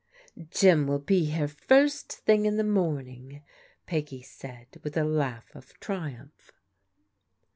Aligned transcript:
"Jim 0.49 0.87
will 0.87 0.97
be 0.97 1.25
here 1.25 1.47
first 1.47 2.11
thing 2.11 2.47
in 2.47 2.57
the 2.57 2.63
morning," 2.63 3.43
Peggy 3.85 4.23
said 4.23 4.79
with 4.81 4.97
a 4.97 5.03
laugh 5.03 5.53
of 5.55 5.79
triumph. 5.79 6.51